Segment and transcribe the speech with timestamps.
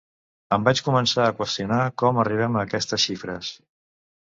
[0.55, 3.55] Em vaig començar a qüestionar com arribem a aquestes xifres.